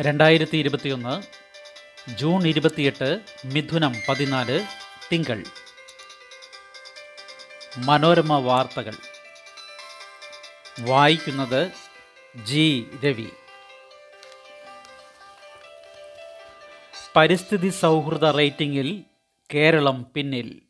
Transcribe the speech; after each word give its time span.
രണ്ടായിരത്തി 0.00 0.56
ഇരുപത്തിയൊന്ന് 0.56 1.22
ജൂൺ 2.18 2.46
ഇരുപത്തിയെട്ട് 2.46 3.20
മിഥുനം 3.44 3.94
പതിനാല് 4.08 4.66
തിങ്കൾ. 5.12 5.42
മനോരമ 7.78 8.38
വാർത്തകൾ. 8.38 8.92
വായിക്കുന്നത് 10.80 11.72
ജി. 12.44 12.86
രവി. 13.04 13.26
പരിസ്ഥിതി 17.16 17.68
സൗഹൃദ 17.68 18.24
റേറ്റിംഗിൽ 18.24 19.04
കേരളം 19.54 20.06
പിന്നിൽ. 20.14 20.62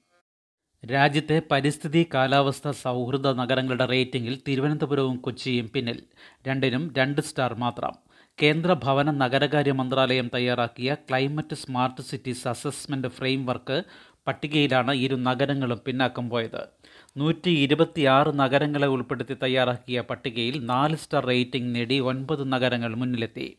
രാജ്യത്തെ 0.92 1.42
പരിസ്ഥിതി 1.50 2.08
കാലാവസ്ഥ 2.14 2.70
സൗഹൃദ 2.70 3.26
നഗരങ്ങളുടെ 3.26 3.84
റേറ്റിംഗിൽ 3.84 4.42
തിരുവനന്തപുരവും 4.48 5.16
കൊച്ചിയും 5.16 5.68
പിന്നിൽ. 5.68 6.02
രണ്ടിനും 6.48 6.94
രണ്ട് 6.98 7.20
സ്റ്റാർ 7.20 7.54
മാത്രം. 7.54 8.07
കേന്ദ്ര 8.42 8.72
ഭവന 8.72 9.10
നഗരകാര്യ 9.10 9.72
മന്ത്രാലയം 9.72 10.30
തയ്യാറാക്കിയ 10.34 10.94
climate 10.94 11.54
smart 11.54 12.02
cities 12.02 12.48
assessment 12.48 13.08
framework 13.08 13.82
പട്ടികയിലാണ് 14.26 14.92
ഇരു 14.92 15.14
നഗരങ്ങളും 15.14 15.80
പിന്നാക്കം 15.86 16.30
പോയത്. 16.30 16.68
നൂറ്റി 17.16 17.50
ഇരുപത്തിയാറ് 17.50 18.38
നഗരങ്ങളെ 18.38 18.86
ഉൾപ്പെടുത്തി 18.86 19.36
തയ്യാറാക്കിയ 19.42 20.00
പട്ടികയിൽ 20.00 20.64
നാല് 20.64 20.96
സ്റ്റാർ 20.96 21.26
റേറ്റിംഗ് 21.26 21.74
നേടി 21.74 21.98
ഒൻപത് 21.98 22.52
നഗരങ്ങൾ 22.52 22.94
മുന്നിലെത്തി. 22.94 23.58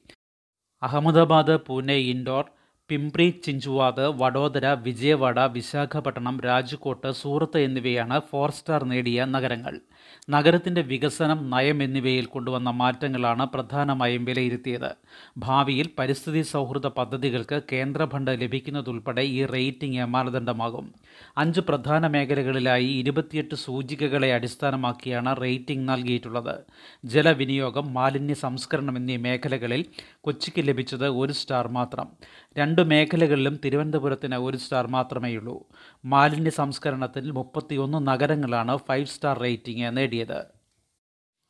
അഹമ്മദാബാദ് 0.83 1.57
പൂനെ 1.67 1.93
ഇൻഡോർ 1.93 2.45
പിംപ്രി 2.89 3.41
ചിഞ്ചുവാദ് 3.45 4.05
വഡോദര 4.21 4.67
വിജയവാഡ 4.67 5.39
വിശാഖപട്ടണം 5.39 6.41
രാജ്കോട്ട് 6.41 7.11
സൂറത്ത് 7.11 7.57
എന്നിവയാണ് 7.57 8.21
ഫോർ 8.31 8.51
സ്റ്റാർ 8.51 8.83
നേടിയ 8.83 9.25
നഗരങ്ങൾ. 9.25 9.79
നഗരത്തിന്റെ 10.29 10.81
വികസനം 10.81 11.49
നയം 11.49 11.83
എന്നിവയിൽ 11.83 12.25
കൊണ്ടുവന്ന 12.25 12.69
മാറ്റങ്ങളാണ് 12.69 13.45
പ്രധാനമായും 13.45 14.25
വിലയിരുത്തിയത്. 14.25 14.89
ഭാവിയിൽ 15.37 15.89
പരിസ്ഥിതി 15.99 16.41
സൗഹൃദ 16.41 16.87
പദ്ധതികൾക്ക് 16.87 17.61
കേന്ദ്ര 17.71 18.05
ഫണ്ട് 18.05 18.31
ലഭിക്കുന്നതുൾപ്പെടെ 18.41 19.21
ഈ 19.21 19.45
റേറ്റിംഗ് 19.45 20.05
മാനദണ്ഡമാകും. 20.05 20.93
അഞ്ച് 21.37 21.61
പ്രധാന 21.61 22.07
മേഖലകളിലായി 22.07 22.85
ഇരുപത്തിയെട്ട് 22.85 23.55
സൂചികകളെ 23.55 24.33
അടിസ്ഥാനമാക്കിയാണ് 24.33 25.41
റേറ്റിംഗ് 25.41 25.89
നൽകിയിട്ടുള്ളത്. 25.89 26.55
ജലവിനിയോഗം 27.05 27.93
മാലിന്യ 27.93 28.33
സംസ്കരണം 28.33 28.97
എന്നീ 28.97 29.17
മേഖലകളിൽ 29.17 29.85
കൊച്ചിക്ക് 30.21 30.67
ലഭിച്ചത് 30.67 31.07
ഒരു 31.07 31.33
സ്റ്റാർ 31.33 31.67
മാത്രം. 31.67 32.09
രണ്ട് 32.57 32.78
മേഖലകളിലും 32.83 33.59
തിരുവനന്തപുരത്തിന് 33.65 34.35
ഒരു 34.35 34.57
സ്റ്റാർ 34.57 34.87
മാത്രമേയുള്ളൂ 34.87 35.65
മാലിന്യ 36.05 36.49
സംസ്കരണത്തിൽ 36.49 37.31
മുപ്പത്തിയൊന്ന് 37.31 38.07
നഗരങ്ങളാണ് 38.07 38.77
ഫൈവ് 38.77 39.05
സ്റ്റാർ 39.05 39.39
റേറ്റിംഗ് 39.39 39.97
നേടിയത്. 39.97 40.59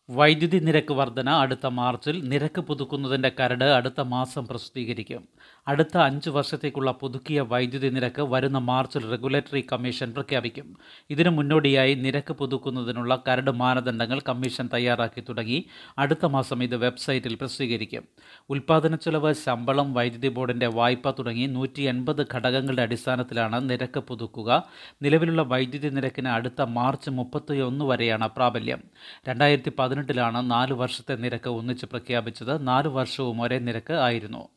വൈദ്യുതി 0.09 0.57
നിരക്ക് 0.57 0.93
വർധന 0.93 1.29
അടുത്ത 1.29 1.67
മാർച്ചിൽ 1.67 2.29
നിരക്ക് 2.29 2.61
പുതുക്കുന്നതിന്റെ 2.61 3.31
കരട് 3.39 3.63
അടുത്ത 3.63 4.01
മാസം 4.01 4.47
പ്രസിദ്ധീകരിക്കും. 4.47 5.27
അടുത്ത 5.69 5.97
അഞ്ച് 5.97 6.29
വർഷത്തേക്കുള്ള 6.29 6.91
പുതുക്കിയ 6.91 7.41
വൈദ്യുതി 7.41 7.89
നിരക്ക് 7.89 8.21
വരുന്ന 8.21 8.57
മാർച്ചിൽ 8.57 9.09
റെഗുലേറ്ററി 9.09 9.67
കമ്മീഷൻ 9.71 10.13
പ്രഖ്യാപിക്കും. 10.13 10.77
ഇതിനു 11.09 11.29
മുന്നോടിയായി 11.29 11.93
നിരക്ക് 11.93 12.33
പുതുക്കുന്നതിനുള്ള 12.33 13.23
കരട് 13.27 13.51
മാനദണ്ഡങ്ങൾ 13.51 14.21
കമ്മീഷൻ 14.29 14.69
തയ്യാറാക്കി 14.73 15.23
തുടങ്ങി. 15.29 15.65
അടുത്ത 15.97 16.25
മാസം 16.25 16.63
ഇത് 16.63 16.75
വെബ്സൈറ്റിൽ 16.75 17.35
പ്രസിദ്ധീകരിക്കും. 17.35 18.03
ഉൽപാദന 18.49 18.95
ചെലവ് 18.95 19.33
ശമ്പളം 19.33 19.93
വൈദ്യുതി 19.93 20.27
ബോർഡിന്റെ 20.27 20.67
വായ്പ 20.67 21.11
തുടങ്ങി 21.11 21.45
നൂറ്റി 21.45 21.81
എൺപത് 21.81 22.25
ഘടകങ്ങളുടെ 22.33 22.81
അടിസ്ഥാനത്തിലാണ് 22.81 23.69
നിരക്ക് 23.69 23.99
പുതുക്കുക. 23.99 24.63
നിലവിലുള്ള 25.01 25.41
വൈദ്യുതി 25.41 25.89
നിരക്കിന് 25.89 26.27
അടുത്ത 26.27 26.61
മാർച്ച് 26.61 27.09
മുപ്പത്തിയൊന്ന് 27.09 27.85
വരെയാണ് 27.85 28.29
പ്രാബല്യം. 28.29 28.81
രണ്ടായിരത്തി 29.29 29.71
പതിനെട്ടിലാണ് 29.79 30.51
നാല് 30.51 30.73
വർഷത്തെ 30.73 31.15
നിരക്ക് 31.15 31.49
ഒന്നിച്ച് 31.49 31.85
പ്രഖ്യാപിച്ചത്. 31.85 32.67
നാല് 32.67 32.87
വർഷവും 32.87 33.41
ഒരേ 33.41 33.59
നിരക്ക് 33.59 33.93
ആയിരുന്നു. 33.93 34.49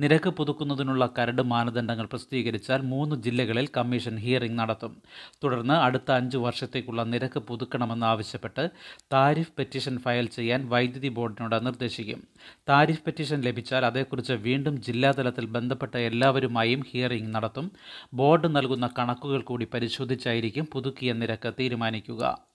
നിരക്ക് 0.00 0.30
പുതുക്കുന്നതിനുള്ള 0.30 1.06
കരട് 1.18 1.42
മാനദണ്ഡങ്ങൾ 1.42 2.06
പ്രസിദ്ധീകരിച്ചാൽ 2.06 2.82
മൂന്ന് 2.82 3.16
ജില്ലകളിൽ 3.16 3.68
കമ്മീഷൻ 3.76 4.16
ഹിയറിംഗ് 4.16 4.58
നടത്തും. 4.58 4.96
തുടർന്ന് 5.44 5.74
അടുത്ത 5.74 6.10
അഞ്ച് 6.12 6.36
വർഷത്തേക്കുള്ള 6.36 7.02
നിരക്ക് 7.02 7.40
പുതുക്കണമെന്ന് 7.40 8.06
ആവശ്യപ്പെട്ട് 8.06 8.70
താരിഫ് 9.12 9.52
പെറ്റീഷൻ 9.58 9.98
ഫയൽ 9.98 10.26
ചെയ്യാൻ 10.26 10.68
വൈദ്യുതി 10.68 11.08
ബോർഡിനോട് 11.08 11.66
നിർദ്ദേശിക്കും. 11.66 12.22
താരിഫ് 12.68 13.04
പെറ്റീഷൻ 13.04 13.40
ലഭിച്ചാൽ 13.40 13.84
അതേക്കുറിച്ച് 13.84 14.32
വീണ്ടും 14.32 14.82
ജില്ലാതലത്തിൽ 14.82 15.46
ബന്ധപ്പെട്ട 15.46 15.96
എല്ലാവരുമായും 15.96 16.82
ഹിയറിംഗ് 16.90 17.34
നടത്തും. 17.34 17.70
ബോർഡ് 18.14 18.56
നൽകുന്ന 18.56 18.90
കണക്കുകൾ 18.98 19.40
കൂടി 19.40 19.68
പരിശോധിച്ചായിരിക്കും 19.74 20.68
പുതുക്കിയ 20.72 21.12
നിരക്ക് 21.12 21.52
തീരുമാനിക്കുക. 21.60 22.49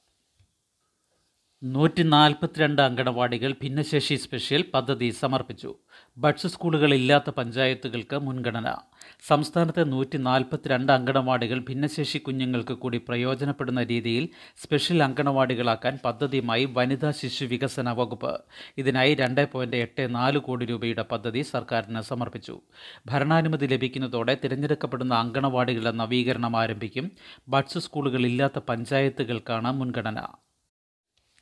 നൂറ്റി 1.73 2.03
നാൽപ്പത്തിരണ്ട് 2.03 2.81
അങ്കണവാടികൾ 2.81 3.51
ഭിന്നശേഷി 3.51 4.15
സ്പെഷ്യൽ 4.15 4.65
പദ്ധതി 4.73 5.09
സമർപ്പിച്ചു. 5.09 5.75
ബഡ്സ് 6.17 6.47
സ്കൂളുകൾ 6.47 6.93
ഇല്ലാത്ത 6.93 7.29
പഞ്ചായത്തുകൾക്ക് 7.29 8.19
മുൻഗണന. 8.19 8.75
സംസ്ഥാനത്തെ 9.27 9.83
നൂറ്റി 9.83 10.17
നാൽപ്പത്തിരണ്ട് 10.17 10.91
അങ്കണവാടികൾ 10.91 11.59
ഭിന്നശേഷി 11.59 12.17
കുഞ്ഞുങ്ങൾക്ക് 12.17 12.73
കൂടി 12.73 12.97
പ്രയോജനപ്പെടുന്ന 12.97 13.83
രീതിയിൽ 13.83 14.29
സ്പെഷ്യൽ 14.63 15.03
അങ്കണവാടികളാക്കാൻ 15.03 15.99
പദ്ധതിയുമായി 16.05 16.65
വനിതാ 16.65 17.11
ശിശു 17.11 17.45
വികസന 17.45 17.89
വകുപ്പ്. 17.91 18.41
ഇതിനായി 18.77 19.13
രണ്ട് 19.15 19.51
പോയിന്റ് 19.51 19.77
എട്ട് 19.77 20.15
നാല് 20.15 20.37
കോടി 20.37 20.65
രൂപയുടെ 20.65 21.05
പദ്ധതി 21.11 21.41
സർക്കാരിന് 21.41 22.01
സമർപ്പിച്ചു. 22.01 22.61
ഭരണാനുമതി 23.05 23.65
ലഭിക്കുന്നതോടെ 23.65 24.37
തിരഞ്ഞെടുക്കപ്പെടുന്ന 24.43 25.13
അങ്കണവാടികളുടെ 25.13 25.91
നവീകരണം 25.91 26.57
ആരംഭിക്കും. 26.57 27.11
ബഡ്സ് 27.49 27.79
സ്കൂളുകൾ 27.79 28.25
ഇല്ലാത്ത 28.25 28.59
പഞ്ചായത്തുകൾക്കാണ് 28.69 29.71
മുൻഗണന. 29.71 30.21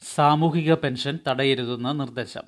സാമൂഹിക 0.03 0.73
പെൻഷൻ 0.73 1.19
തടയരുതെന്ന് 1.27 1.99
നിർദ്ദേശം. 1.99 2.41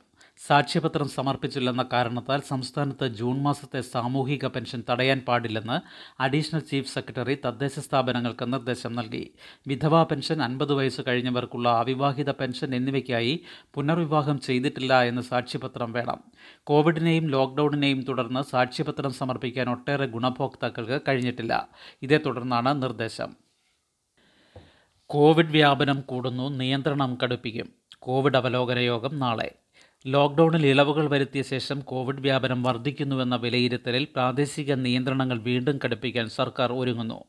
സാക്ഷ്യപത്രം 0.48 1.10
സമർപ്പിച്ചില്ലെന്ന 1.10 1.86
കാരണത്താൽ 1.94 2.42
സംസ്ഥാനത്ത് 2.48 3.08
ജൂൺ 3.08 3.42
മാസത്തെ 3.42 3.82
സാമൂഹിക 3.82 4.48
പെൻഷൻ 4.48 4.84
തടയാൻ 4.90 5.20
പാടില്ലെന്ന് 5.20 5.78
അഡീഷണൽ 6.22 6.60
ചീഫ് 6.60 6.94
സെക്രട്ടറി 6.94 7.38
തദ്ദേശ 7.46 7.80
സ്ഥാപനങ്ങൾക്ക് 7.80 8.54
നിർദ്ദേശം 8.54 8.96
നൽകി. 8.96 9.34
വിധവാ 9.68 10.04
പെൻഷൻ 10.04 10.44
അൻപത് 10.44 10.74
വയസ്സ് 10.74 11.02
കഴിഞ്ഞവർക്കുള്ള 11.08 11.70
അവിവാഹിത 11.70 12.32
പെൻഷൻ 12.32 12.76
എന്നിവയ്ക്കായി 12.76 13.44
പുനർവിവാഹം 13.74 14.40
ചെയ്തിട്ടില്ല 14.40 15.04
എന്ന് 15.04 15.22
സാക്ഷ്യപത്രം 15.22 15.92
വേണം. 15.92 16.24
കോവിഡിനെയും 16.64 17.28
ലോക്ക്ഡൌണിനെയും 17.28 18.04
തുടർന്ന് 18.04 18.44
സാക്ഷ്യപത്രം 18.44 19.14
സമർപ്പിക്കാൻ 19.14 19.70
ഒട്ടേറെ 19.70 20.06
ഗുണഭോക്താക്കൾക്ക് 20.06 21.02
കഴിഞ്ഞിട്ടില്ല. 21.08 21.68
ഇതേ 22.02 22.18
തുടർന്നാണ് 22.18 22.84
നിർദ്ദേശം. 22.84 23.45
കോവിഡ് 25.10 25.52
വ്യാപനം 25.52 26.02
കൂടുന്നു 26.02 26.50
നിയന്ത്രണം 26.50 27.18
കടുപ്പിക്കും. 27.24 27.68
കോവിഡ് 28.00 28.38
അവലോകന 28.38 28.80
യോഗം 28.80 29.20
നാളെ. 29.20 29.52
ലോക്ക്ഡൌണിൽ 30.06 30.66
ഇളവുകൾ 30.66 31.10
വരുത്തിയ 31.10 31.42
ശേഷം 31.42 31.80
കോവിഡ് 31.80 32.22
വ്യാപനം 32.22 32.64
വർദ്ധിക്കുന്നുവെന്ന 32.64 33.36
വിലയിരുത്തലിൽ 33.36 34.08
പ്രാദേശിക 34.16 34.74
നിയന്ത്രണങ്ങൾ 34.74 35.38
വീണ്ടും 35.38 35.80
കടുപ്പിക്കാൻ 35.86 36.30
സർക്കാർ 36.30 36.72
ഒരുങ്ങുന്നു. 36.74 37.24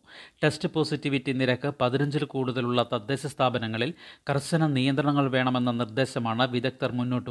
ടെസ്റ്റ് 0.45 0.69
പോസിറ്റിവിറ്റി 0.69 1.33
നിരക്ക് 1.33 1.73
പതിനഞ്ചിൽ 1.81 2.25
കൂടുതലുള്ള 2.25 2.89
തദ്ദേശ 2.93 3.27
സ്ഥാപനങ്ങളിൽ 3.27 3.95
കർശന 4.31 4.67
നിയന്ത്രണങ്ങൾ 4.67 5.29
വേണമെന്ന 5.31 5.71
നിർദ്ദേശമാണ് 5.71 6.51
വിദഗ്ധർ 6.51 6.93
മുന്നോട്ട് 6.93 7.31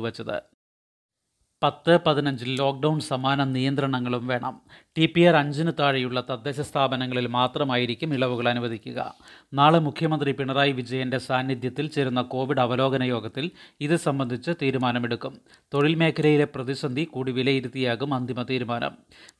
പത്ത് 1.65 1.99
പതിനഞ്ചിൽ 2.07 2.57
ലോക്ക്ഡൗൺ 2.57 2.99
സമാന 2.99 3.43
നിയന്ത്രണങ്ങളും 3.43 4.27
വേണം. 4.27 4.61
ടി 4.97 5.05
പി 5.05 5.21
ആർ 5.21 5.35
അഞ്ചിന് 5.35 5.71
താഴെയുള്ള 5.79 6.23
തദ്ദേശ 6.29 6.59
സ്ഥാപനങ്ങളിൽ 6.59 7.27
മാത്രമായിരിക്കും 7.27 8.13
ഇളവുകൾ 8.13 8.49
അനുവദിക്കുക. 8.49 9.15
നാളെ 9.53 9.79
മുഖ്യമന്ത്രി 9.79 10.31
പിണറായി 10.31 10.71
വിജയന്റെ 10.71 11.17
സാന്നിധ്യത്തിൽ 11.17 11.87
ചേരുന്ന 11.87 12.21
കോവിഡ് 12.21 12.59
അവലോകന 12.59 13.03
യോഗത്തിൽ 13.03 13.51
ഇത് 13.81 13.95
സംബന്ധിച്ച് 13.95 14.51
തീരുമാനമെടുക്കും. 14.61 15.37
തൊഴിൽ 15.73 15.95
മേഖലയിലെ 15.95 16.47
പ്രതിസന്ധി 16.55 17.03
കൂടി 17.03 17.31
വിലയിരുത്തിയാകും 17.31 18.13
അന്തിമ 18.13 18.43
തീരുമാനം. 18.43 18.91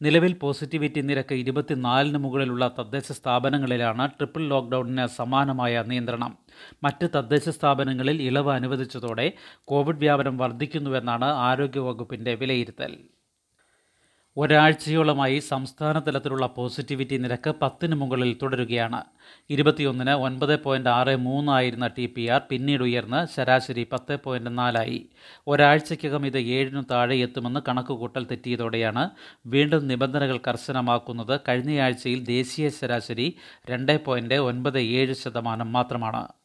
നിലവിൽ 0.01 0.33
പോസിറ്റിവിറ്റി 0.33 1.01
നിരക്ക് 1.01 1.35
ഇരുപത്തിനാലിന് 1.35 2.17
മുകളിലുള്ള 2.17 2.71
തദ്ദേശ 2.79 3.11
സ്ഥാപനങ്ങളിലാണ് 3.11 4.09
ട്രിപ്പിൾ 4.09 4.47
ലോക്ക്ഡൌണിന് 4.47 5.07
സമാനമായ 5.07 5.83
നിയന്ത്രണം. 5.87 6.37
മറ്റ് 6.83 7.09
തദ്ദേശ 7.16 7.49
സ്ഥാപനങ്ങളിൽ 7.49 8.21
ഇളവ് 8.21 8.51
അനുവദിച്ചതോടെ 8.51 9.33
കോവിഡ് 9.66 9.97
വ്യാപനം 9.97 10.38
വർദ്ധിക്കുന്നുവെന്നാണ് 10.38 11.25
ആരോഗ്യവകുപ്പിന്റെ 11.25 12.35
വിലയിരുത്തൽ. 12.35 12.93
ഒരാഴ്ചയോളമായി 14.37 15.40
സംസ്ഥാന 15.40 15.99
തലത്തിലുള്ള 15.99 16.47
പോസിറ്റിവിറ്റി 16.47 17.17
നിരക്ക് 17.17 17.49
പത്തിന് 17.49 17.96
മുകളിൽ 17.96 18.37
തുടരുകയാണ്. 18.41 19.03
ഇരുപത്തിയൊന്നിന് 19.49 20.11
ഒൻപത് 20.11 20.63
പോയിന്റ് 20.63 20.90
ആറ് 20.90 21.16
മൂന്നായിരുന്ന 21.16 21.87
ടി 21.87 22.05
പി 22.05 22.28
ആർ 22.28 22.41
പിന്നീട് 22.49 22.84
ഉയർന്ന് 22.84 23.28
ശരാശരി 23.35 23.87
പത്ത് 23.91 24.19
പോയിന്റ് 24.23 24.57
നാലായി 24.57 25.09
ഒരാഴ്ചയ്ക്കകം 25.47 26.25
ഇത് 26.25 26.37
ഏഴിനു 26.37 26.84
താഴെ 26.91 27.16
എത്തുമെന്ന് 27.16 27.59
കണക്കുകൂട്ടൽ 27.67 28.25
തെറ്റിയതോടെയാണ് 28.31 29.09
വീണ്ടും 29.47 29.87
നിബന്ധനകൾ 29.87 30.37
കർശനമാക്കുന്നത് 30.47 31.40
കഴിഞ്ഞയാഴ്ചയിൽ 31.49 32.23
ദേശീയ 32.25 32.69
ശരാശരി 32.69 33.35
രണ്ട് 33.69 34.05
പോയിന്റ് 34.05 34.35
ഒൻപത് 34.35 34.79
ഏഴ് 34.79 35.13
ശതമാനം 35.13 35.73
മാത്രമാണ്. 35.73 36.44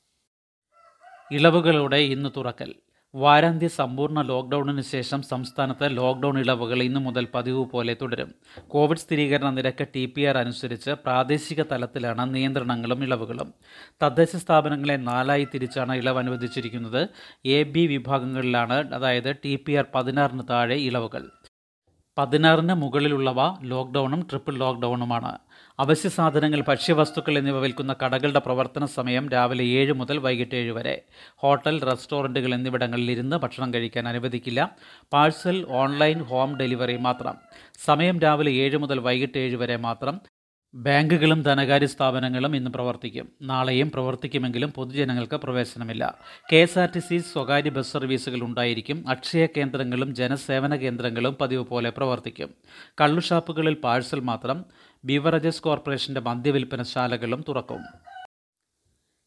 ഇളവുകളോടെ 1.33 1.97
ഇന്ന് 1.97 2.29
തുറക്കൽ. 2.37 2.75
വാരാന്ത്യ 3.15 3.69
സമ്പൂർണ 3.69 4.23
ലോക്ക്ഡൌണിന് 4.23 4.83
ശേഷം 4.83 5.23
സംസ്ഥാനത്ത് 5.23 5.97
ലോക്ക്ഡൌൺ 5.97 6.39
ഇളവുകൾ 6.39 6.83
ഇന്നു 6.83 7.01
മുതൽ 7.01 7.29
പതിവ് 7.35 7.65
പോലെ 7.65 7.97
തുടരും. 8.03 8.35
കോവിഡ് 8.69 8.99
സ്ഥിരീകരണ 8.99 9.51
നിരക്ക് 9.51 9.87
ടി 9.97 10.07
പി 10.07 10.23
ആർ 10.23 10.39
അനുസരിച്ച് 10.39 10.91
പ്രാദേശിക 10.91 11.63
തലത്തിലാണ് 11.63 12.35
നിയന്ത്രണങ്ങളും 12.35 13.03
ഇളവുകളും. 13.03 13.55
തദ്ദേശ 14.03 14.37
സ്ഥാപനങ്ങളെ 14.37 14.97
നാലായി 14.97 15.49
തിരിച്ചാണ് 15.55 15.97
ഇളവ് 15.97 16.19
അനുവദിച്ചിരിക്കുന്നത് 16.19 17.09
എ 17.45 17.63
ബി 17.63 17.87
വിഭാഗങ്ങളിലാണ് 17.87 18.95
അതായത് 18.95 19.37
ടി 19.45 19.57
പി 19.57 19.73
ആർ 19.73 19.85
പതിനാറിന് 19.95 20.43
താഴെ 20.51 20.75
ഇളവുകൾ. 20.75 21.31
പതിനാറിന് 22.19 22.75
മുകളിലുള്ളവ 22.75 23.41
ലോക്ക്ഡൗണും 23.63 24.21
ട്രിപ്പിൾ 24.31 24.55
ലോക്ക്ഡൗണുമാണ് 24.59 25.39
അവശ്യ 25.79 26.09
സാധനങ്ങൾ 26.09 26.61
ഭക്ഷ്യവസ്തുക്കൾ 26.61 27.39
എന്നിവ 27.39 27.59
വിൽക്കുന്ന 27.59 27.93
കടകളുടെ 28.03 28.39
പ്രവർത്തന 28.39 28.85
സമയം 28.85 29.29
രാവിലെ 29.29 29.65
ഏഴ് 29.65 29.93
മുതൽ 29.93 30.19
വൈകിട്ട് 30.19 30.55
ഏഴ് 30.55 30.73
വരെ. 30.73 30.95
ഹോട്ടൽ 31.37 31.77
റെസ്റ്റോറന്റുകൾ 31.85 32.55
എന്നിവിടങ്ങളിൽ 32.55 33.11
ഇരുന്ന് 33.11 33.37
ഭക്ഷണം 33.37 33.75
കഴിക്കാൻ 33.75 34.09
അനുവദിക്കില്ല. 34.09 34.61
പാഴ്സൽ 35.13 35.67
ഓൺലൈൻ 35.71 36.21
ഹോം 36.23 36.57
ഡെലിവറി 36.57 36.97
മാത്രം. 36.97 37.37
സമയം 37.85 38.21
രാവിലെ 38.21 38.53
ഏഴ് 38.53 38.77
മുതൽ 38.77 39.01
വൈകിട്ട് 39.01 39.39
ഏഴ് 39.39 39.57
വരെ 39.57 39.77
മാത്രം. 39.77 40.19
ബാങ്കുകളും 40.75 41.43
ധനകാര്യ 41.43 41.87
സ്ഥാപനങ്ങളും 41.87 42.57
ഇന്ന് 42.57 42.71
പ്രവർത്തിക്കും. 42.71 43.33
നാളെയും 43.43 43.91
പ്രവർത്തിക്കുമെങ്കിലും 43.91 44.73
പൊതുജനങ്ങൾക്ക് 44.73 45.35
പ്രവേശനമില്ല. 45.35 46.19
K 46.53 46.57
S 46.57 46.79
R 46.79 46.89
T 46.95 46.99
C 46.99 47.19
സ്വകാര്യ 47.19 47.71
ബസ് 47.71 47.93
സർവീസുകൾ 47.93 48.41
ഉണ്ടായിരിക്കും. 48.43 49.05
അക്ഷയ 49.09 49.47
കേന്ദ്രങ്ങളും 49.47 50.15
ജനസേവന 50.15 50.77
കേന്ദ്രങ്ങളും 50.77 51.37
പതിവ് 51.41 51.65
പോലെ 51.65 51.91
പ്രവർത്തിക്കും. 51.91 52.51
കള്ളുഷാപ്പുകളിൽ 53.01 53.75
പാഴ്സൽ 53.75 54.21
മാത്രം 54.21 54.65
ബീവറേജസ് 55.05 55.63
കോർപ്പറേഷന്റെ 55.63 56.21
മദ്യവിൽപ്പനശാലകളും 56.21 57.45
തുറക്കും. 57.49 57.83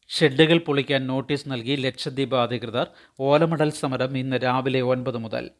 ഷെഡുകൾ 0.08 0.58
പൊളിക്കാൻ 0.58 1.06
നോട്ടീസ് 1.06 1.48
നൽകി 1.48 1.76
ലക്ഷദ്വീപ് 1.76 2.34
അധികൃതർ 2.34 2.86
ഓലമടൽ 3.20 3.70
സമരം 3.70 4.18
ഇന്ന് 4.18 4.36
രാവിലെ 4.36 4.80
ഒൻപത് 4.80 5.18
മുതൽ. 5.18 5.50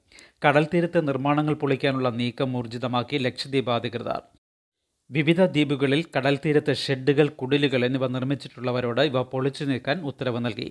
കടൽ 0.47 0.67
തീരത്തെ 0.75 1.01
നിർമ്മാണങ്ങൾ 1.01 1.55
പൊളിക്കാനുള്ള 1.55 2.09
നീക്കം 2.09 2.57
ഊർജിതമാക്കി 2.57 3.17
ലക്ഷദ്വീപ് 3.17 3.71
അധികൃതർ. 3.71 4.23
വിവിധ 5.15 5.41
ദ്വീപുകളിൽ 5.55 6.01
കടൽ 6.15 6.35
തീരത്ത് 6.45 6.73
ഷെഡുകൾ 6.83 7.27
കുടിലുകൾ 7.41 7.81
എന്നിവ 7.87 8.05
നിർമ്മിച്ചിട്ടുള്ളവരോട് 8.15 9.01
ഇവ 9.09 9.23
പൊളിച്ചു 9.33 9.65
നീക്കാൻ 9.71 9.97
ഉത്തരവ് 10.11 10.41
നൽകി. 10.47 10.69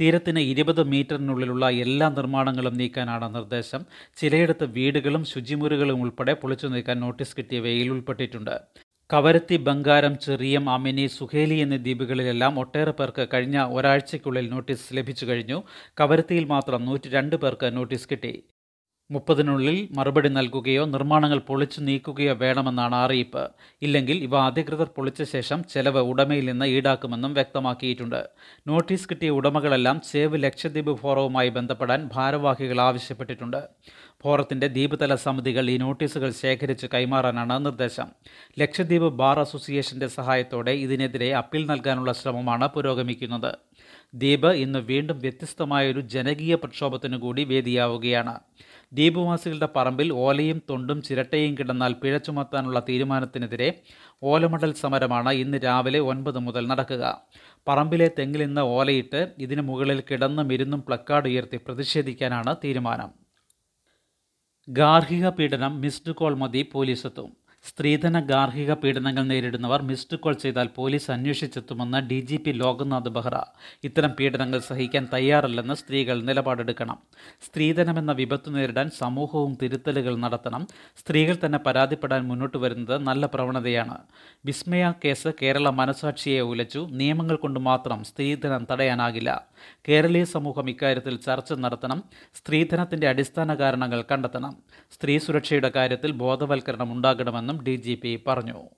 തീരത്തിന് 0.00 0.40
ഇരുപത് 0.52 0.80
മീറ്ററിനുള്ളിലുള്ള 0.92 1.66
എല്ലാ 1.84 2.08
നിർമ്മാണങ്ങളും 2.18 2.74
നീക്കാനാണ് 2.80 3.26
നിർദ്ദേശം. 3.34 3.82
ചിലയിടത്ത് 4.20 4.68
വീടുകളും 4.78 5.24
ശുചിമുറികളും 5.32 6.00
ഉൾപ്പെടെ 6.06 6.34
പൊളിച്ചു 6.42 6.70
നീക്കാൻ 6.74 6.98
നോട്ടീസ് 7.04 7.36
കിട്ടിയവയിൽ 7.40 7.90
ഉൾപ്പെട്ടിട്ടുണ്ട്. 7.96 8.56
കവരത്തി 9.10 9.56
ബംഗാരം 9.68 10.14
ചെറിയം 10.26 10.64
അമിനി 10.76 11.06
സുഹേലി 11.18 11.58
എന്നീ 11.64 11.78
ദ്വീപുകളിലെല്ലാം 11.86 12.54
ഒട്ടേറെ 12.64 12.94
പേർക്ക് 13.00 13.24
കഴിഞ്ഞ 13.34 13.58
ഒരാഴ്ചയ്ക്കുള്ളിൽ 13.78 14.48
നോട്ടീസ് 14.54 14.88
ലഭിച്ചു 14.98 15.26
കഴിഞ്ഞു. 15.26 15.60
കവരത്തിയിൽ 16.00 16.46
മാത്രം 16.54 16.82
നൂറ്റി 16.90 17.10
പേർക്ക് 17.44 17.70
നോട്ടീസ് 17.78 18.08
കിട്ടി. 18.12 18.34
മുപ്പതിനുള്ളിൽ 19.10 19.88
മറുപടി 19.92 20.28
നൽകുകയോ 20.28 20.84
നിർമ്മാണങ്ങൾ 20.84 21.38
പൊളിച്ചു 21.38 21.80
നീക്കുകയോ 21.80 22.34
വേണമെന്നാണ് 22.34 22.94
അറിയിപ്പ്. 22.94 23.50
ഇല്ലെങ്കിൽ 23.82 24.16
ഇവ 24.16 24.36
അധികൃതർ 24.36 24.88
പൊളിച്ച 24.96 25.22
ശേഷം 25.22 25.64
ചെലവ് 25.64 25.98
ഉടമയിൽ 25.98 26.44
നിന്ന് 26.44 26.66
ഈടാക്കുമെന്നും 26.66 27.34
വ്യക്തമാക്കിയിട്ടുണ്ട്. 27.34 28.28
നോട്ടീസ് 28.66 29.08
കിട്ടിയ 29.10 29.28
ഉടമകളെല്ലാം 29.28 30.00
സേവ് 30.10 30.42
ലക്ഷദ്വീപ് 30.42 30.96
ഫോറവുമായി 30.96 31.48
ബന്ധപ്പെടാൻ 31.48 32.10
ഭാരവാഹികൾ 32.14 32.80
ആവശ്യപ്പെട്ടിട്ടുണ്ട്. 32.80 33.68
ഫോറത്തിന്റെ 34.22 34.66
ദ്വീപ്തല 34.66 35.14
സമിതികൾ 35.14 35.70
ഈ 35.70 35.76
നോട്ടീസുകൾ 35.76 36.30
ശേഖരിച്ച് 36.30 36.86
കൈമാറാനാണ് 36.94 37.64
നിർദ്ദേശം. 37.64 38.08
ലക്ഷദ്വീപ് 38.58 39.12
ബാർ 39.12 39.40
അസോസിയേഷന്റെ 39.40 40.06
സഹായത്തോടെ 40.06 40.70
ഇതിനെതിരെ 40.70 41.34
അപ്പീൽ 41.34 41.66
നൽകാനുള്ള 41.66 42.12
ശ്രമമാണ് 42.12 42.68
പുരോഗമിക്കുന്നത്. 42.68 43.54
ദ്വീപ് 44.14 44.46
ഇന്ന് 44.46 44.78
വീണ്ടും 44.78 45.18
വ്യത്യസ്തമായൊരു 45.18 46.00
ജനകീയ 46.00 46.54
പ്രക്ഷോഭത്തിനു 46.54 47.16
കൂടി 47.16 47.44
വേദിയാവുകയാണ്. 47.44 48.40
ദ്വീപുവാസികളുടെ 48.96 49.68
പറമ്പിൽ 49.76 50.08
ഓലയും 50.24 50.58
തൊണ്ടും 50.70 50.98
ചിരട്ടയും 51.02 51.52
കിടന്നാൽ 51.58 51.92
പിഴ 52.02 52.16
ചുമത്താനുള്ള 52.16 52.80
തീരുമാനത്തിനെതിരെ 52.88 53.68
ഓലമടൽ 54.22 54.72
സമരമാണ് 54.72 55.32
ഇന്ന് 55.32 55.58
രാവിലെ 55.64 56.00
ഒൻപത് 56.10 56.38
മുതൽ 56.38 56.66
നടക്കുക. 56.72 57.04
പറമ്പിലെ 57.68 58.08
തെങ്ങിൽ 58.18 58.46
നിന്ന് 58.46 58.60
ഓലയിട്ട് 58.60 59.20
ഇതിനു 59.38 59.62
മുകളിൽ 59.62 60.00
കിടന്നും 60.00 60.52
ഇരുന്നും 60.52 60.80
പ്ലക്കാർഡ് 60.88 61.28
ഉയർത്തി 61.28 61.60
പ്രതിഷേധിക്കാനാണ് 61.66 62.54
തീരുമാനം. 62.64 63.10
ഗാർഹിക 64.68 65.28
പീഡനം 65.28 65.80
മിസ്ഡ് 65.80 66.12
കോൾ 66.12 66.34
മതി 66.34 66.70
പോലീസെത്തും. 66.74 67.30
സ്ത്രീധന 67.68 68.20
ഗാർഹിക 68.20 68.74
പീഡനങ്ങൾ 68.74 69.24
നേരിടുന്നവർ 69.24 69.82
മിസ്ഡ് 69.82 70.18
കോൾ 70.18 70.32
ചെയ്താൽ 70.32 70.68
police 70.74 71.10
അന്വേഷിച്ചെത്തുമെന്ന് 71.10 71.98
D 71.98 72.20
G 72.20 72.36
P 72.36 72.50
Loknath 72.50 73.08
Behera. 73.08 73.34
ഇത്തരം 73.84 74.10
പീഡനങ്ങൾ 74.10 74.58
സഹിക്കാൻ 74.58 75.08
തയ്യാറല്ലെന്ന് 75.12 75.74
സ്ത്രീകൾ 75.74 76.22
നിലപാടെടുക്കണം. 76.22 76.98
സ്ത്രീധനമെന്ന 77.46 78.12
വിപത്ത് 78.12 78.54
നേരിടാൻ 78.54 78.90
സമൂഹവും 78.98 79.58
തിരുത്തലുകൾ 79.62 80.16
നടത്തണം. 80.16 80.66
സ്ത്രീകൾ 80.96 81.36
തന്നെ 81.46 81.58
പരാതിപ്പെടാൻ 81.58 82.28
മുന്നോട്ട് 82.28 82.58
വരുന്നത് 82.58 82.98
നല്ല 82.98 83.26
പ്രവണതയാണ്. 83.26 83.98
വിസ്മയ 84.46 84.92
കേസ് 85.04 85.28
കേരള 85.42 85.70
മനസാക്ഷിയെ 85.70 86.40
ഉലച്ചു. 86.40 86.88
നിയമങ്ങൾ 86.90 87.36
കൊണ്ട് 87.36 87.60
മാത്രം 87.60 88.04
സ്ത്രീധനം 88.04 88.66
തടയാനാകില്ല. 88.72 89.46
കേരളീയ 89.88 90.24
സമൂഹം 90.24 90.70
ഇക്കാര്യത്തിൽ 90.70 91.16
ചർച്ച 91.16 91.52
നടത്തണം. 91.52 92.02
സ്ത്രീധനത്തിന്റെ 92.34 93.08
അടിസ്ഥാന 93.08 93.54
കാരണങ്ങൾ 93.54 94.04
കണ്ടെത്തണം. 94.12 94.56
സ്ത്രീ 94.90 95.18
സുരക്ഷയുടെ 95.18 95.68
കാര്യത്തിൽ 95.68 96.10
ബോധവൽക്കരണം 96.10 96.92
ഉണ്ടാകണമെന്നും 96.92 97.53
ഡി 97.62 97.76
ജി 97.76 97.94
പി 97.94 98.22
പറഞ്ഞു. 98.28 98.68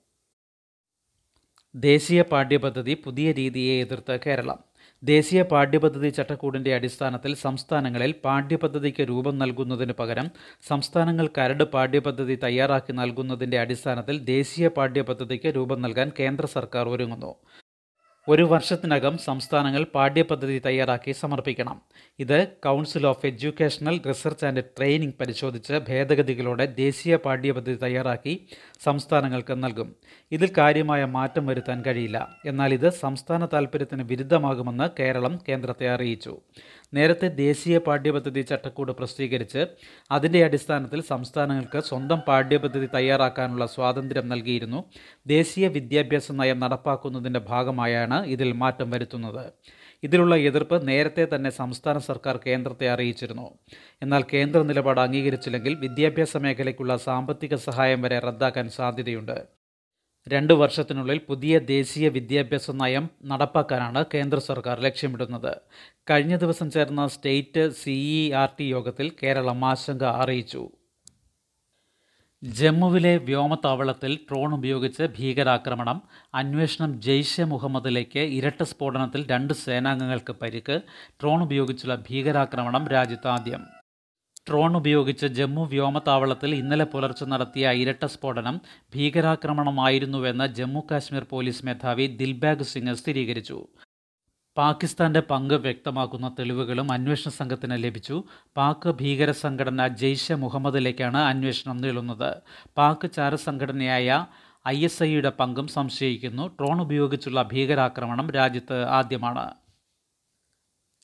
ദേശീയ 1.75 2.21
പാഠ്യപദ്ധതി 2.21 2.93
പുതിയ 2.93 3.31
രീതിയെ 3.31 3.81
എതിർത്ത് 3.81 4.19
കേരളം. 4.25 4.59
ദേശീയ 5.03 5.41
പാഠ്യപദ്ധതി 5.41 6.09
ചട്ടക്കൂടിന്റെ 6.09 6.75
അടിസ്ഥാനത്തിൽ 6.75 7.33
സംസ്ഥാനങ്ങളിൽ 7.35 8.11
പാഠ്യപദ്ധതിക്ക് 8.11 9.01
രൂപം 9.01 9.37
നൽകുന്നതിന് 9.37 9.91
പകരം 9.91 10.29
സംസ്ഥാനങ്ങൾ 10.67 11.29
കരട് 11.37 11.63
പാഠ്യപദ്ധതി 11.63 12.35
തയ്യാറാക്കി 12.35 12.93
നൽകുന്നതിന്റെ 12.93 13.59
അടിസ്ഥാനത്തിൽ 13.59 14.19
ദേശീയ 14.19 14.67
പാഠ്യപദ്ധതിക്ക് 14.67 15.47
രൂപം 15.55 15.81
നൽകാൻ 15.81 16.11
കേന്ദ്ര 16.19 16.45
സർക്കാർ 16.45 16.87
ഒരുങ്ങുന്നു. 16.89 17.35
ഒരു 18.29 18.43
വർഷത്തിനകം 18.43 19.17
സംസ്ഥാനങ്ങൾ 19.17 19.83
പാഠ്യപദ്ധതി 19.83 20.61
തയ്യാറാക്കി 20.65 21.11
സമർപ്പിക്കണം. 21.11 21.81
ഇത് 22.19 22.47
council 22.47 23.07
of 23.07 23.25
educational 23.25 24.01
research 24.07 24.45
and 24.45 24.63
training 24.77 25.13
പരിശോധിച്ച് 25.21 25.73
ഭേദഗതികളോടെ 25.73 26.65
ദേശീയ 26.65 27.15
പാഠ്യപദ്ധതി 27.15 27.75
തയ്യാറാക്കി 27.75 28.47
സംസ്ഥാനങ്ങൾക്ക് 28.83 29.63
നൽകും. 29.63 29.95
ഇതിൽ 30.31 30.51
കാര്യമായ 30.57 31.05
മാറ്റം 31.05 31.45
വരുത്താൻ 31.45 31.83
കഴിയില്ല. 31.87 32.37
എന്നാൽ 32.45 32.73
ഇത് 32.73 32.89
സംസ്ഥാന 32.89 33.45
താൽപ്പര്യത്തിന് 33.45 34.03
വിരുദ്ധമാകുമെന്ന് 34.03 34.89
കേരളം 34.99 35.39
കേന്ദ്രത്തെ 35.49 35.89
അറിയിച്ചു. 35.89 36.37
നേരത്തെ 36.93 37.27
ദേശീയ 37.27 37.77
പാഠ്യപദ്ധതി 37.77 38.41
ചട്ടക്കൂട് 38.41 38.91
പ്രസിദ്ധീകരിച്ച് 38.91 39.65
അതിന്റെ 40.11 40.43
അടിസ്ഥാനത്തിൽ 40.45 41.01
സംസ്ഥാനങ്ങൾക്ക് 41.01 41.79
സ്വന്തം 41.79 42.19
പാഠ്യപദ്ധതി 42.27 42.89
തയ്യാറാക്കാനുള്ള 42.93 43.65
സ്വാതന്ത്ര്യം 43.65 44.29
നൽകിയിരുന്നു. 44.29 44.83
ദേശീയ 45.27 45.67
വിദ്യാഭ്യാസ 45.67 46.31
നയം 46.31 46.59
നടപ്പാക്കുന്നതിന്റെ 46.59 47.39
ഭാഗമായാണ് 47.39 48.25
ഇതിൽ 48.25 48.51
മാറ്റം 48.51 48.89
വരുത്തുന്നത്. 48.91 49.53
ഇതിലുള്ള 50.03 50.35
എതിർപ്പ് 50.35 50.87
നേരത്തെ 50.87 51.27
തന്നെ 51.35 51.49
സംസ്ഥാന 51.49 51.97
സർക്കാർ 51.97 52.39
കേന്ദ്രത്തെ 52.47 52.89
അറിയിച്ചിരുന്നു. 52.89 53.47
എന്നാൽ 54.01 54.23
കേന്ദ്ര 54.33 54.61
നിലപാട് 54.61 55.01
അംഗീകരിച്ചില്ലെങ്കിൽ 55.01 55.75
വിദ്യാഭ്യാസ 55.75 56.37
മേഖലയ്ക്കുള്ള 56.37 56.97
സാമ്പത്തിക 56.97 57.55
സഹായം 57.55 58.01
വരെ 58.01 58.19
റദ്ദാക്കാൻ 58.19 58.69
സാധ്യതയുണ്ട്. 58.69 59.57
രണ്ട് 60.33 60.53
വർഷത്തിനുള്ളിൽ 60.53 61.19
പുതിയ 61.27 61.59
ദേശീയ 61.59 62.07
വിദ്യാഭ്യാസ 62.09 62.71
നയം 62.71 63.09
നടപ്പാക്കാനാണ് 63.25 64.05
കേന്ദ്ര 64.13 64.39
സർക്കാർ 64.39 64.79
ലക്ഷ്യമിടുന്നത്. 64.79 65.53
കഴിഞ്ഞ 66.09 66.35
ദിവസം 66.37 66.71
ചേർന്ന 66.71 67.07
സ്റ്റേറ്റ് 67.07 67.71
സിഇ 67.71 68.33
ആർ 68.33 68.49
ടി 68.59 68.63
യോഗത്തിൽ 68.63 69.11
കേരളം 69.23 69.65
ആശങ്ക 69.65 70.03
അറിയിച്ചു. 70.03 70.63
ജമ്മുവിലെ 72.43 73.17
വ്യോമത്താവളത്തിൽ 73.17 74.15
ഡ്രോൺ 74.15 74.53
ഉപയോഗിച്ച് 74.53 75.03
ഭീകരാക്രമണം 75.03 76.01
അന്വേഷണം 76.35 77.01
ജെയ്ഷെ 77.01 77.43
മുഹമ്മദിലേക്ക് 77.43 78.19
ഇരട്ട 78.19 78.63
സ്ഫോടനത്തിൽ 78.63 79.27
രണ്ട് 79.31 79.53
സേനാംഗങ്ങൾക്ക് 79.53 80.33
പരിക്ക് 80.33 80.81
ഡ്രോൺ 81.21 81.43
ഉപയോഗിച്ചുള്ള 81.43 81.95
ഭീകരാക്രമണം 82.09 82.87
രാജ്യത്താദ്യം. 82.87 83.76
ഡ്രോൺ 84.49 84.77
ഉപയോഗിച്ച് 84.77 85.27
ജമ്മു 85.27 85.63
വ്യോമത്താവളത്തിൽ 85.63 86.55
ഇന്നലെ 86.55 86.83
പുലർച്ചെ 86.83 87.25
നടത്തിയ 87.25 87.71
ഇരട്ട 87.71 88.05
സ്ഫോടനം 88.05 88.61
ഭീകരാക്രമണമായിരുന്നുവെന്ന് 88.95 90.47
ജമ്മു 90.47 90.83
കാശ്മീർ 90.91 91.23
പോലീസ് 91.23 91.65
മേധാവി 91.65 92.07
ദിൽബാഗ് 92.07 92.63
സിംഗ് 92.63 92.93
സ്ഥിരീകരിച്ചു. 92.93 93.67
പാകിസ്ഥാന്റെ 94.57 95.19
പങ്ക് 95.19 95.53
വ്യക്തമാക്കുന്ന 95.53 96.35
തെളിവുകളും 96.39 96.91
അന്വേഷണ 96.91 97.31
സംഘത്തിന് 97.31 97.83
ലഭിച്ചു. 97.83 98.23
പാക് 98.57 98.89
ഭീകര 99.01 99.31
സംഘടന 99.31 99.87
ജെയ്ഷെ 99.87 100.35
മുഹമ്മദിലേക്കാണ് 100.35 101.17
അന്വേഷണം 101.17 101.77
നീളുന്നത്. 101.77 102.31
പാക് 102.77 103.11
ചാരസംഘടനയായ 103.11 104.25
ഐ 104.67 104.83
എസ് 104.85 105.03
ഐയുടെ 105.03 105.29
പങ്കും 105.29 105.67
സംശയിക്കുന്നു. 105.67 106.47
ഡ്രോൺ 106.47 106.81
ഉപയോഗിച്ചുള്ള 106.81 107.49
ഭീകരാക്രമണം 107.51 108.31
രാജ്യത്ത് 108.31 108.83
ആദ്യമാണ്. 108.83 109.45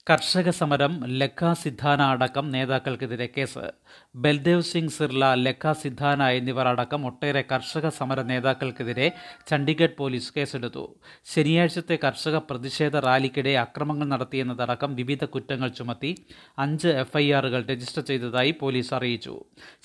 കർഷക 0.07 0.50
സമരം 0.57 0.93
ലക്ക 1.19 1.51
സിദ്ധാന 1.60 2.00
അടക്കം 2.13 2.45
നേതാക്കൾക്കെതിരെ 2.53 3.27
കേസ്. 3.36 3.63
ബൽദേവ് 4.24 4.65
സിംഗ് 4.69 4.93
സിർല 4.95 5.29
ലക്ക 5.45 5.72
സിദ്ധാന 5.81 6.27
എന്നിവർ 6.39 6.67
അടക്കം 6.72 7.01
ഒട്ടേറെ 7.10 7.43
കർഷക 7.51 7.89
സമര 8.00 8.19
നേതാക്കൾക്കെതിരെ 8.31 9.07
ചണ്ഡീഗഡ് 9.50 9.98
പോലീസ് 10.01 10.33
കേസെടുത്തു. 10.38 10.83
ശനിയാഴ്ചത്തെ 11.33 11.98
കർഷക 12.05 12.36
പ്രതിഷേധ 12.50 12.95
റാലിക്കിടെ 13.07 13.55
അക്രമങ്ങൾ 13.63 14.10
നടത്തിയെന്നതടക്കം 14.13 14.93
വിവിധ 15.00 15.24
കുറ്റങ്ങൾ 15.36 15.72
ചുമത്തി 15.79 16.12
അഞ്ച് 16.65 16.91
എഫ്ഐആറുകൾ 17.03 17.63
രജിസ്റ്റർ 17.72 18.05
ചെയ്തതായി 18.12 18.53
പോലീസ് 18.62 18.93
അറിയിച്ചു. 19.00 19.38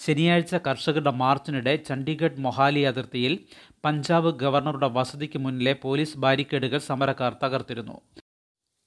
ശനിയാഴ്ച 0.05 0.55
കർഷകരുടെ 0.69 1.17
മാർച്ചിനിടെ 1.25 1.77
ചണ്ഡീഗഡ് 1.89 2.45
മൊഹാലി 2.49 2.85
അതിർത്തിയിൽ 2.93 3.37
പഞ്ചാബ് 3.85 4.33
ഗവർണറുടെ 4.45 4.91
വസതിക്ക് 5.01 5.41
മുന്നിലെ 5.47 5.77
പോലീസ് 5.87 6.19
ബാരിക്കേഡുകൾ 6.25 6.83
സമരക്കാർ 6.93 7.35
തകർത്തിരുന്നു. 7.45 7.99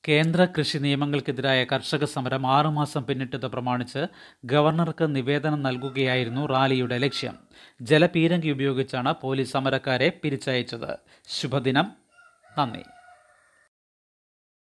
കേന്ദ്ര 0.08 0.46
കൃഷി 0.46 0.78
നിയമങ്ങൾക്കെതിരായ 0.78 1.64
കർഷക 1.64 2.06
സമരം 2.06 2.48
ആറുമാസം 2.48 3.06
പിന്നിട്ടത് 3.06 3.46
പ്രമാണിച്ച് 3.46 4.08
ഗവർണർക്ക് 4.46 5.16
നിവേദനം 5.16 5.64
നൽകുകയായിരുന്നു 5.64 6.46
റാലിയുടെ 6.46 6.98
ലക്ഷ്യം. 6.98 7.38
ജലപീരങ്കി 7.82 8.50
ഉപയോഗിച്ചാണ് 8.50 9.14
പോലീസ് 9.22 9.52
സമരക്കാരെ 9.52 10.20
പിരിച്ചയച്ചത്. 10.24 10.98
ശുഭദിനം. 11.28 11.92
നന്ദി. 12.58 12.84